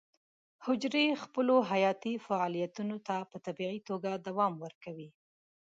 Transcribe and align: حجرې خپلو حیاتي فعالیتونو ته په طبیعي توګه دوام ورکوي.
حجرې 0.65 1.05
خپلو 1.23 1.55
حیاتي 1.71 2.13
فعالیتونو 2.25 2.95
ته 3.07 3.15
په 3.31 3.37
طبیعي 3.45 3.79
توګه 3.89 4.09
دوام 4.27 4.53
ورکوي. 4.65 5.09